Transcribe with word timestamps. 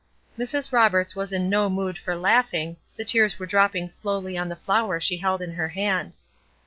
Mrs. 0.35 0.71
Roberts 0.71 1.15
was 1.15 1.31
in 1.31 1.47
no 1.47 1.69
mood 1.69 1.95
for 1.95 2.15
laughing, 2.17 2.77
the 2.97 3.05
tears 3.05 3.37
were 3.37 3.45
dropping 3.45 3.87
slowly 3.87 4.35
on 4.35 4.49
the 4.49 4.55
flower 4.55 4.99
she 4.99 5.17
held 5.17 5.43
in 5.43 5.51
her 5.51 5.67
hand. 5.69 6.15